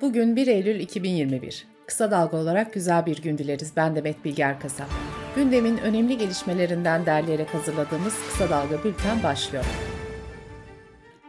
Bugün 0.00 0.36
1 0.36 0.46
Eylül 0.46 0.80
2021. 0.80 1.66
Kısa 1.86 2.10
dalga 2.10 2.36
olarak 2.36 2.72
güzel 2.74 3.06
bir 3.06 3.22
gün 3.22 3.38
dileriz. 3.38 3.72
Ben 3.76 3.96
Demet 3.96 4.24
Bilge 4.24 4.42
Erkasap. 4.42 4.88
Gündemin 5.36 5.78
önemli 5.78 6.18
gelişmelerinden 6.18 7.06
derleyerek 7.06 7.54
hazırladığımız 7.54 8.14
Kısa 8.28 8.50
Dalga 8.50 8.84
Bülten 8.84 9.22
başlıyor. 9.22 9.64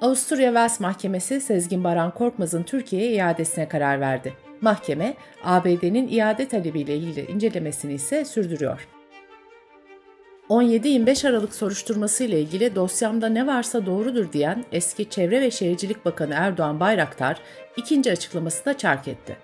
Avusturya 0.02 0.54
Vels 0.54 0.80
Mahkemesi 0.80 1.42
Sezgin 1.42 1.84
Baran 1.84 2.14
Korkmaz'ın 2.14 2.64
Türkiye'ye 2.64 3.12
iadesine 3.12 3.68
karar 3.68 4.00
verdi. 4.00 4.34
Mahkeme, 4.62 5.14
ABD'nin 5.44 6.08
iade 6.08 6.48
talebiyle 6.48 6.98
ilgili 6.98 7.32
incelemesini 7.32 7.94
ise 7.94 8.26
sürdürüyor. 8.26 8.88
17-25 10.50 11.30
Aralık 11.30 11.56
soruşturması 11.56 12.24
ile 12.24 12.42
ilgili 12.42 12.76
dosyamda 12.76 13.30
ne 13.30 13.48
varsa 13.48 13.86
doğrudur 13.86 14.32
diyen 14.32 14.66
eski 14.72 15.10
Çevre 15.10 15.42
ve 15.42 15.52
Şehircilik 15.52 16.06
Bakanı 16.06 16.34
Erdoğan 16.34 16.80
Bayraktar 16.80 17.40
ikinci 17.78 18.12
açıklamasında 18.12 18.78
çark 18.78 19.08
etti. 19.08 19.38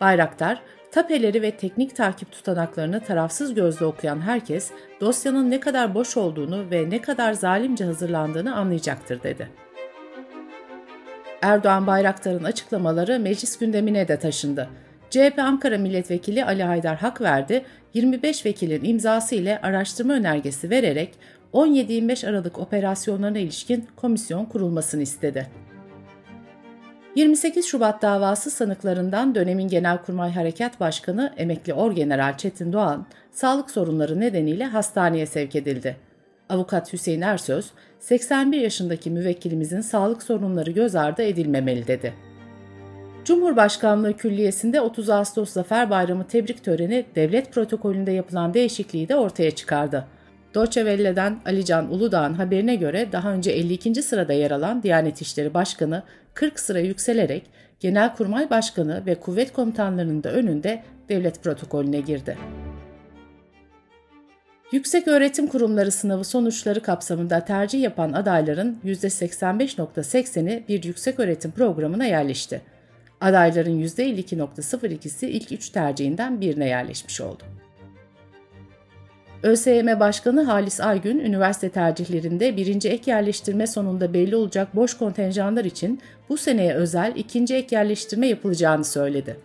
Bayraktar, 0.00 0.62
tapeleri 0.92 1.42
ve 1.42 1.50
teknik 1.50 1.96
takip 1.96 2.32
tutanaklarını 2.32 3.00
tarafsız 3.00 3.54
gözle 3.54 3.84
okuyan 3.84 4.20
herkes 4.20 4.70
dosyanın 5.00 5.50
ne 5.50 5.60
kadar 5.60 5.94
boş 5.94 6.16
olduğunu 6.16 6.70
ve 6.70 6.90
ne 6.90 7.02
kadar 7.02 7.32
zalimce 7.32 7.84
hazırlandığını 7.84 8.56
anlayacaktır 8.56 9.22
dedi. 9.22 9.48
Erdoğan 11.42 11.86
Bayraktar'ın 11.86 12.44
açıklamaları 12.44 13.18
meclis 13.20 13.58
gündemine 13.58 14.08
de 14.08 14.18
taşındı. 14.18 14.68
CHP 15.10 15.38
Ankara 15.38 15.78
Milletvekili 15.78 16.44
Ali 16.44 16.62
Haydar 16.62 16.96
hak 16.96 17.20
verdi, 17.20 17.64
25 17.94 18.46
vekilin 18.46 18.84
imzası 18.84 19.34
ile 19.34 19.60
araştırma 19.60 20.12
önergesi 20.12 20.70
vererek 20.70 21.10
17-25 21.52 22.28
Aralık 22.28 22.58
operasyonlarına 22.58 23.38
ilişkin 23.38 23.86
komisyon 23.96 24.44
kurulmasını 24.44 25.02
istedi. 25.02 25.46
28 27.14 27.66
Şubat 27.66 28.02
davası 28.02 28.50
sanıklarından 28.50 29.34
dönemin 29.34 29.68
Genelkurmay 29.68 30.32
Harekat 30.32 30.80
Başkanı 30.80 31.34
emekli 31.36 31.74
Orgeneral 31.74 32.36
Çetin 32.36 32.72
Doğan, 32.72 33.06
sağlık 33.32 33.70
sorunları 33.70 34.20
nedeniyle 34.20 34.64
hastaneye 34.64 35.26
sevk 35.26 35.56
edildi. 35.56 35.96
Avukat 36.48 36.92
Hüseyin 36.92 37.20
Ersöz, 37.20 37.70
81 38.00 38.60
yaşındaki 38.60 39.10
müvekkilimizin 39.10 39.80
sağlık 39.80 40.22
sorunları 40.22 40.70
göz 40.70 40.94
ardı 40.94 41.22
edilmemeli 41.22 41.86
dedi. 41.86 42.27
Cumhurbaşkanlığı 43.28 44.16
Külliyesi'nde 44.16 44.80
30 44.80 45.10
Ağustos 45.10 45.52
Zafer 45.52 45.90
Bayramı 45.90 46.26
tebrik 46.26 46.64
töreni 46.64 47.04
devlet 47.14 47.52
protokolünde 47.52 48.12
yapılan 48.12 48.54
değişikliği 48.54 49.08
de 49.08 49.16
ortaya 49.16 49.50
çıkardı. 49.50 50.04
Deutsche 50.54 50.80
Welle'den 50.80 51.40
Alican 51.46 51.92
Uludağ'ın 51.92 52.34
haberine 52.34 52.76
göre 52.76 53.12
daha 53.12 53.32
önce 53.32 53.50
52. 53.50 54.02
sırada 54.02 54.32
yer 54.32 54.50
alan 54.50 54.82
Diyanet 54.82 55.22
İşleri 55.22 55.54
Başkanı 55.54 56.02
40 56.34 56.60
sıra 56.60 56.80
yükselerek 56.80 57.42
Genelkurmay 57.80 58.50
Başkanı 58.50 59.06
ve 59.06 59.14
kuvvet 59.14 59.52
komutanlarının 59.52 60.22
da 60.22 60.32
önünde 60.32 60.82
devlet 61.08 61.42
protokolüne 61.42 62.00
girdi. 62.00 62.38
Yüksek 64.72 65.08
Öğretim 65.08 65.46
Kurumları 65.46 65.90
sınavı 65.90 66.24
sonuçları 66.24 66.82
kapsamında 66.82 67.44
tercih 67.44 67.82
yapan 67.82 68.12
adayların 68.12 68.78
%85.80'i 68.84 70.64
bir 70.68 70.82
yüksek 70.82 71.20
öğretim 71.20 71.50
programına 71.50 72.04
yerleşti. 72.04 72.77
Adayların 73.20 73.82
%52.02'si 73.82 75.26
ilk 75.26 75.52
üç 75.52 75.70
tercihinden 75.70 76.40
birine 76.40 76.66
yerleşmiş 76.68 77.20
oldu. 77.20 77.42
ÖSYM 79.42 80.00
Başkanı 80.00 80.42
Halis 80.42 80.80
Aygün, 80.80 81.18
üniversite 81.18 81.68
tercihlerinde 81.68 82.56
birinci 82.56 82.88
ek 82.88 83.10
yerleştirme 83.10 83.66
sonunda 83.66 84.14
belli 84.14 84.36
olacak 84.36 84.76
boş 84.76 84.94
kontenjanlar 84.94 85.64
için 85.64 86.00
bu 86.28 86.36
seneye 86.36 86.74
özel 86.74 87.12
ikinci 87.16 87.54
ek 87.54 87.76
yerleştirme 87.76 88.26
yapılacağını 88.26 88.84
söyledi. 88.84 89.36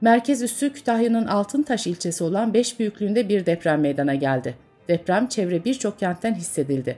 Merkez 0.00 0.42
üssü 0.42 0.72
Kütahya'nın 0.72 1.26
Altıntaş 1.26 1.86
ilçesi 1.86 2.24
olan 2.24 2.54
5 2.54 2.78
büyüklüğünde 2.78 3.28
bir 3.28 3.46
deprem 3.46 3.80
meydana 3.80 4.14
geldi. 4.14 4.54
Deprem 4.88 5.26
çevre 5.26 5.64
birçok 5.64 5.98
kentten 5.98 6.34
hissedildi. 6.34 6.96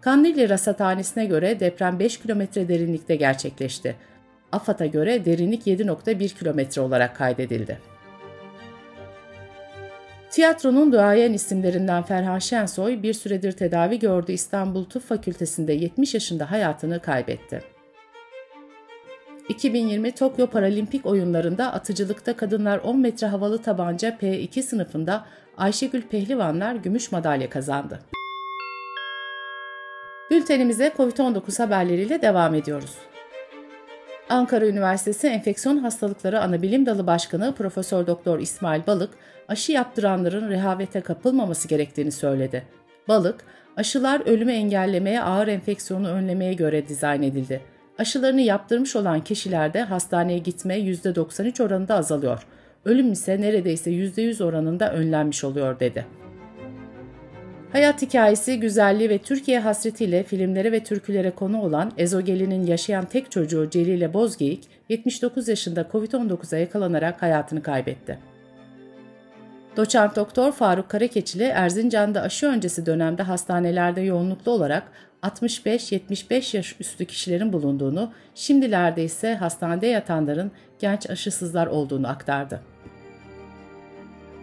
Kandilli 0.00 0.48
Rasathanesi'ne 0.48 1.24
göre 1.24 1.60
deprem 1.60 1.98
5 1.98 2.20
kilometre 2.20 2.68
derinlikte 2.68 3.16
gerçekleşti. 3.16 3.96
AFAD'a 4.52 4.86
göre 4.86 5.24
derinlik 5.24 5.66
7.1 5.66 6.38
kilometre 6.38 6.80
olarak 6.80 7.16
kaydedildi. 7.16 7.78
Tiyatronun 10.30 10.92
duayen 10.92 11.32
isimlerinden 11.32 12.02
Ferhan 12.02 12.38
Şensoy 12.38 13.02
bir 13.02 13.14
süredir 13.14 13.52
tedavi 13.52 13.98
gördüğü 13.98 14.32
İstanbul 14.32 14.84
Tıp 14.84 15.02
Fakültesi'nde 15.02 15.72
70 15.72 16.14
yaşında 16.14 16.50
hayatını 16.50 17.00
kaybetti. 17.00 17.62
2020 19.48 20.12
Tokyo 20.12 20.46
Paralimpik 20.46 21.06
oyunlarında 21.06 21.72
atıcılıkta 21.72 22.36
kadınlar 22.36 22.78
10 22.78 23.00
metre 23.00 23.26
havalı 23.26 23.62
tabanca 23.62 24.08
P2 24.08 24.62
sınıfında 24.62 25.26
Ayşegül 25.56 26.02
Pehlivanlar 26.02 26.74
gümüş 26.74 27.12
madalya 27.12 27.50
kazandı. 27.50 28.00
Bültenimize 30.30 30.92
COVID-19 30.96 31.62
haberleriyle 31.62 32.22
devam 32.22 32.54
ediyoruz. 32.54 32.94
Ankara 34.28 34.66
Üniversitesi 34.66 35.26
Enfeksiyon 35.26 35.78
Hastalıkları 35.78 36.40
Anabilim 36.40 36.86
Dalı 36.86 37.06
Başkanı 37.06 37.54
Profesör 37.54 38.06
Doktor 38.06 38.38
İsmail 38.38 38.86
Balık, 38.86 39.10
aşı 39.48 39.72
yaptıranların 39.72 40.48
rehavete 40.48 41.00
kapılmaması 41.00 41.68
gerektiğini 41.68 42.12
söyledi. 42.12 42.66
Balık, 43.08 43.44
aşılar 43.76 44.20
ölümü 44.26 44.52
engellemeye, 44.52 45.22
ağır 45.22 45.48
enfeksiyonu 45.48 46.08
önlemeye 46.08 46.52
göre 46.52 46.88
dizayn 46.88 47.22
edildi. 47.22 47.60
Aşılarını 47.98 48.40
yaptırmış 48.40 48.96
olan 48.96 49.20
kişilerde 49.20 49.82
hastaneye 49.82 50.38
gitme 50.38 50.78
%93 50.78 51.62
oranında 51.62 51.94
azalıyor. 51.94 52.46
Ölüm 52.86 53.12
ise 53.12 53.40
neredeyse 53.40 53.90
%100 53.90 54.44
oranında 54.44 54.92
önlenmiş 54.92 55.44
oluyor 55.44 55.80
dedi. 55.80 56.06
Hayat 57.72 58.02
hikayesi, 58.02 58.60
güzelliği 58.60 59.10
ve 59.10 59.18
Türkiye 59.18 59.60
hasretiyle 59.60 60.22
filmlere 60.22 60.72
ve 60.72 60.84
türkülere 60.84 61.30
konu 61.30 61.62
olan 61.62 61.92
Ezogeli'nin 61.98 62.66
yaşayan 62.66 63.04
tek 63.04 63.30
çocuğu 63.30 63.70
Celile 63.70 64.14
Bozgeyik, 64.14 64.64
79 64.88 65.48
yaşında 65.48 65.86
COVID-19'a 65.92 66.58
yakalanarak 66.58 67.22
hayatını 67.22 67.62
kaybetti. 67.62 68.18
Doçent 69.76 70.16
Doktor 70.16 70.52
Faruk 70.52 70.88
Karakeçili 70.88 71.44
Erzincan'da 71.44 72.22
aşı 72.22 72.46
öncesi 72.46 72.86
dönemde 72.86 73.22
hastanelerde 73.22 74.00
yoğunluklu 74.00 74.52
olarak 74.52 74.82
65-75 75.22 76.56
yaş 76.56 76.76
üstü 76.80 77.04
kişilerin 77.04 77.52
bulunduğunu, 77.52 78.12
şimdilerde 78.34 79.04
ise 79.04 79.34
hastanede 79.34 79.86
yatanların 79.86 80.50
genç 80.78 81.10
aşısızlar 81.10 81.66
olduğunu 81.66 82.08
aktardı. 82.08 82.75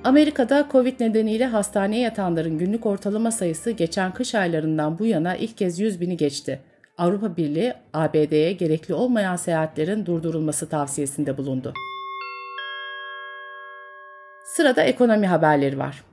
Amerika'da 0.04 0.68
Covid 0.72 1.00
nedeniyle 1.00 1.46
hastaneye 1.46 2.02
yatanların 2.02 2.58
günlük 2.58 2.86
ortalama 2.86 3.32
sayısı 3.32 3.72
geçen 3.72 4.14
kış 4.14 4.36
aylarından 4.36 5.00
bu 5.00 5.06
yana 5.06 5.36
ilk 5.36 5.58
kez 5.58 5.80
100 5.80 6.02
bini 6.02 6.18
geçti. 6.18 6.60
Avrupa 6.98 7.38
Birliği, 7.38 7.74
ABD'ye 7.94 8.54
gerekli 8.54 8.94
olmayan 8.94 9.36
seyahatlerin 9.36 10.06
durdurulması 10.06 10.70
tavsiyesinde 10.70 11.38
bulundu. 11.38 11.74
Sırada 14.46 14.84
ekonomi 14.84 15.28
haberleri 15.28 15.78
var. 15.78 16.04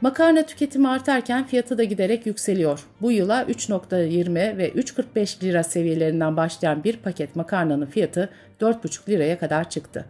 Makarna 0.00 0.42
tüketimi 0.42 0.88
artarken 0.88 1.46
fiyatı 1.46 1.78
da 1.78 1.84
giderek 1.84 2.26
yükseliyor. 2.26 2.86
Bu 3.00 3.12
yıla 3.12 3.42
3.20 3.42 4.58
ve 4.58 4.70
3.45 4.70 5.42
lira 5.42 5.62
seviyelerinden 5.62 6.36
başlayan 6.36 6.84
bir 6.84 6.96
paket 6.96 7.36
makarnanın 7.36 7.86
fiyatı 7.86 8.30
4.5 8.60 9.08
liraya 9.08 9.38
kadar 9.38 9.70
çıktı. 9.70 10.04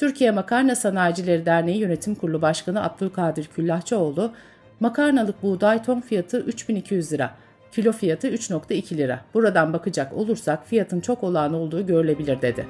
Türkiye 0.00 0.30
Makarna 0.30 0.74
Sanayicileri 0.76 1.46
Derneği 1.46 1.78
Yönetim 1.78 2.14
Kurulu 2.14 2.42
Başkanı 2.42 2.84
Abdülkadir 2.84 3.46
Küllahçıoğlu, 3.46 4.32
makarnalık 4.80 5.42
buğday 5.42 5.82
ton 5.82 6.00
fiyatı 6.00 6.40
3200 6.40 7.12
lira, 7.12 7.30
kilo 7.72 7.92
fiyatı 7.92 8.28
3.2 8.28 8.96
lira. 8.96 9.20
Buradan 9.34 9.72
bakacak 9.72 10.12
olursak 10.12 10.66
fiyatın 10.66 11.00
çok 11.00 11.24
olağan 11.24 11.54
olduğu 11.54 11.86
görülebilir 11.86 12.42
dedi. 12.42 12.66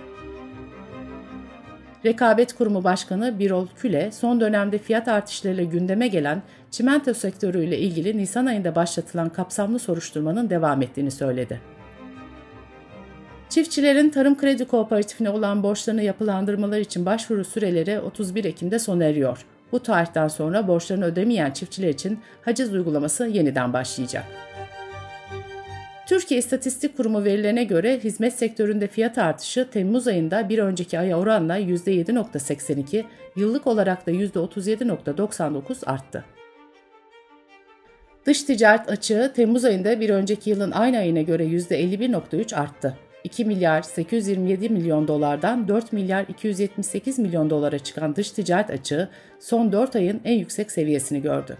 Rekabet 2.04 2.52
Kurumu 2.52 2.84
Başkanı 2.84 3.38
Birol 3.38 3.66
Küle, 3.76 4.12
son 4.12 4.40
dönemde 4.40 4.78
fiyat 4.78 5.08
artışlarıyla 5.08 5.64
gündeme 5.64 6.08
gelen 6.08 6.42
çimento 6.70 7.14
sektörüyle 7.14 7.78
ilgili 7.78 8.18
Nisan 8.18 8.46
ayında 8.46 8.74
başlatılan 8.74 9.28
kapsamlı 9.28 9.78
soruşturmanın 9.78 10.50
devam 10.50 10.82
ettiğini 10.82 11.10
söyledi. 11.10 11.60
Çiftçilerin 13.50 14.10
Tarım 14.10 14.38
Kredi 14.38 14.64
Kooperatifine 14.64 15.30
olan 15.30 15.62
borçlarını 15.62 16.02
yapılandırmalar 16.02 16.78
için 16.78 17.06
başvuru 17.06 17.44
süreleri 17.44 18.00
31 18.00 18.44
Ekim'de 18.44 18.78
sona 18.78 19.04
eriyor. 19.04 19.46
Bu 19.72 19.82
tarihten 19.82 20.28
sonra 20.28 20.68
borçlarını 20.68 21.04
ödemeyen 21.04 21.50
çiftçiler 21.50 21.88
için 21.88 22.18
haciz 22.42 22.74
uygulaması 22.74 23.26
yeniden 23.26 23.72
başlayacak. 23.72 24.24
Türkiye 26.06 26.40
İstatistik 26.40 26.96
Kurumu 26.96 27.24
verilerine 27.24 27.64
göre 27.64 27.98
hizmet 27.98 28.34
sektöründe 28.34 28.86
fiyat 28.86 29.18
artışı 29.18 29.68
Temmuz 29.70 30.06
ayında 30.06 30.48
bir 30.48 30.58
önceki 30.58 30.98
aya 30.98 31.18
oranla 31.18 31.58
%7.82, 31.58 33.04
yıllık 33.36 33.66
olarak 33.66 34.06
da 34.06 34.10
%37.99 34.10 35.86
arttı. 35.86 36.24
Dış 38.26 38.42
ticaret 38.42 38.88
açığı 38.90 39.32
Temmuz 39.36 39.64
ayında 39.64 40.00
bir 40.00 40.10
önceki 40.10 40.50
yılın 40.50 40.70
aynı 40.70 40.98
ayına 40.98 41.22
göre 41.22 41.44
%51.3 41.44 42.56
arttı. 42.56 42.96
2 43.24 43.44
milyar 43.44 43.82
827 43.82 44.68
milyon 44.68 45.08
dolardan 45.08 45.68
4 45.68 45.92
milyar 45.92 46.24
278 46.28 47.18
milyon 47.18 47.50
dolara 47.50 47.78
çıkan 47.78 48.16
dış 48.16 48.30
ticaret 48.30 48.70
açığı 48.70 49.08
son 49.40 49.72
4 49.72 49.96
ayın 49.96 50.20
en 50.24 50.38
yüksek 50.38 50.70
seviyesini 50.70 51.22
gördü. 51.22 51.56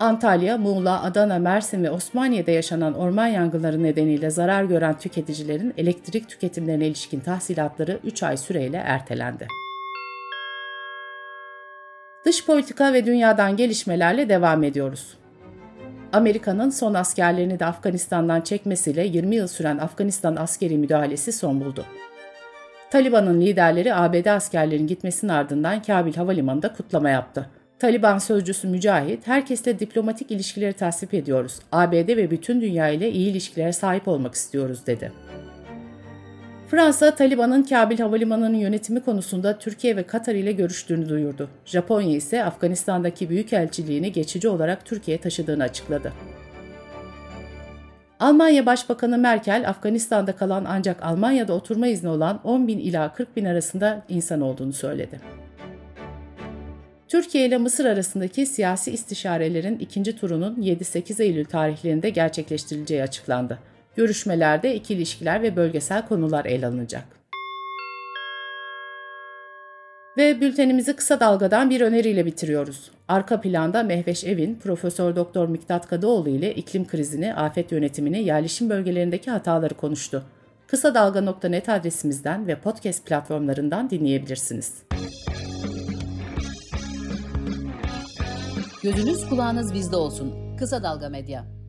Antalya, 0.00 0.58
Muğla, 0.58 1.02
Adana, 1.02 1.38
Mersin 1.38 1.84
ve 1.84 1.90
Osmaniye'de 1.90 2.52
yaşanan 2.52 2.94
orman 2.94 3.26
yangınları 3.26 3.82
nedeniyle 3.82 4.30
zarar 4.30 4.64
gören 4.64 4.98
tüketicilerin 4.98 5.74
elektrik 5.76 6.28
tüketimlerine 6.28 6.86
ilişkin 6.86 7.20
tahsilatları 7.20 8.00
3 8.04 8.22
ay 8.22 8.36
süreyle 8.36 8.76
ertelendi. 8.76 9.46
Dış 12.24 12.46
politika 12.46 12.92
ve 12.92 13.06
dünyadan 13.06 13.56
gelişmelerle 13.56 14.28
devam 14.28 14.64
ediyoruz. 14.64 15.16
Amerika'nın 16.12 16.70
son 16.70 16.94
askerlerini 16.94 17.60
de 17.60 17.66
Afganistan'dan 17.66 18.40
çekmesiyle 18.40 19.06
20 19.06 19.36
yıl 19.36 19.46
süren 19.46 19.78
Afganistan 19.78 20.36
askeri 20.36 20.78
müdahalesi 20.78 21.32
son 21.32 21.60
buldu. 21.60 21.84
Taliban'ın 22.90 23.40
liderleri 23.40 23.94
ABD 23.94 24.26
askerlerinin 24.26 24.86
gitmesinin 24.86 25.32
ardından 25.32 25.82
Kabil 25.82 26.14
Havalimanı'nda 26.14 26.72
kutlama 26.72 27.10
yaptı. 27.10 27.46
Taliban 27.78 28.18
sözcüsü 28.18 28.68
Mücahit, 28.68 29.26
herkesle 29.26 29.78
diplomatik 29.78 30.30
ilişkileri 30.30 30.72
tasvip 30.72 31.14
ediyoruz. 31.14 31.58
ABD 31.72 32.08
ve 32.08 32.30
bütün 32.30 32.60
dünya 32.60 32.88
ile 32.88 33.10
iyi 33.10 33.30
ilişkilere 33.30 33.72
sahip 33.72 34.08
olmak 34.08 34.34
istiyoruz 34.34 34.86
dedi. 34.86 35.12
Fransa, 36.70 37.14
Taliban'ın 37.14 37.62
Kabil 37.62 37.98
Havalimanı'nın 37.98 38.56
yönetimi 38.56 39.00
konusunda 39.00 39.58
Türkiye 39.58 39.96
ve 39.96 40.02
Katar 40.02 40.34
ile 40.34 40.52
görüştüğünü 40.52 41.08
duyurdu. 41.08 41.48
Japonya 41.64 42.16
ise 42.16 42.44
Afganistan'daki 42.44 43.30
büyükelçiliğini 43.30 44.12
geçici 44.12 44.48
olarak 44.48 44.84
Türkiye'ye 44.84 45.20
taşıdığını 45.20 45.62
açıkladı. 45.62 46.12
Almanya 48.20 48.66
Başbakanı 48.66 49.18
Merkel, 49.18 49.68
Afganistan'da 49.68 50.36
kalan 50.36 50.64
ancak 50.68 51.02
Almanya'da 51.02 51.52
oturma 51.52 51.86
izni 51.86 52.08
olan 52.08 52.40
10 52.44 52.68
bin 52.68 52.78
ila 52.78 53.12
40 53.12 53.36
bin 53.36 53.44
arasında 53.44 54.02
insan 54.08 54.40
olduğunu 54.40 54.72
söyledi. 54.72 55.20
Türkiye 57.08 57.46
ile 57.46 57.58
Mısır 57.58 57.84
arasındaki 57.84 58.46
siyasi 58.46 58.90
istişarelerin 58.90 59.78
ikinci 59.78 60.16
turunun 60.16 60.56
7-8 60.62 61.22
Eylül 61.22 61.44
tarihlerinde 61.44 62.10
gerçekleştirileceği 62.10 63.02
açıklandı. 63.02 63.58
Görüşmelerde 63.96 64.74
iki 64.74 64.94
ilişkiler 64.94 65.42
ve 65.42 65.56
bölgesel 65.56 66.06
konular 66.06 66.44
ele 66.44 66.66
alınacak. 66.66 67.04
Ve 70.16 70.40
bültenimizi 70.40 70.96
kısa 70.96 71.20
dalgadan 71.20 71.70
bir 71.70 71.80
öneriyle 71.80 72.26
bitiriyoruz. 72.26 72.90
Arka 73.08 73.40
planda 73.40 73.82
Mehveş 73.82 74.24
Evin, 74.24 74.54
Profesör 74.54 75.16
Doktor 75.16 75.48
Miktat 75.48 75.88
Kadıoğlu 75.88 76.28
ile 76.28 76.54
iklim 76.54 76.86
krizini, 76.86 77.34
afet 77.34 77.72
yönetimini, 77.72 78.24
yerleşim 78.24 78.70
bölgelerindeki 78.70 79.30
hataları 79.30 79.74
konuştu. 79.74 80.24
Kısa 80.66 80.94
Dalga.net 80.94 81.68
adresimizden 81.68 82.46
ve 82.46 82.60
podcast 82.60 83.06
platformlarından 83.06 83.90
dinleyebilirsiniz. 83.90 84.72
Gözünüz 88.82 89.28
kulağınız 89.28 89.74
bizde 89.74 89.96
olsun. 89.96 90.56
Kısa 90.58 90.82
Dalga 90.82 91.08
Medya. 91.08 91.65